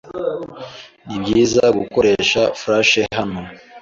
Nibyiza 1.05 1.65
gukoresha 1.77 2.41
flash 2.59 2.93
hano? 3.17 3.41